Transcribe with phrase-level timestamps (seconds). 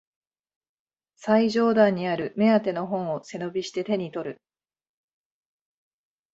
[1.15, 4.41] 最上段にある目当ての本を背伸びして手にとる